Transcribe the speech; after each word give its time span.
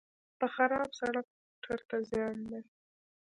په 0.39 0.45
خراب 0.55 0.89
سړک 0.99 1.25
موټر 1.37 1.79
ته 1.89 1.97
زیان 2.09 2.37
دی. 2.49 2.61